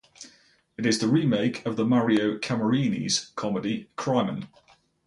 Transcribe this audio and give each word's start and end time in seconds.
It 0.77 0.87
is 0.87 0.97
the 0.97 1.07
remake 1.07 1.63
of 1.63 1.75
the 1.75 1.85
Mario 1.85 2.35
Camerini's 2.39 3.31
comedy 3.35 3.87
"Crimen". 3.97 4.47